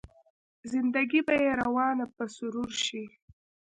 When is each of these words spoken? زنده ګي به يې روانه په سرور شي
زنده 0.71 1.01
ګي 1.09 1.21
به 1.27 1.33
يې 1.43 1.51
روانه 1.61 2.05
په 2.15 2.23
سرور 2.35 2.71
شي 2.85 3.03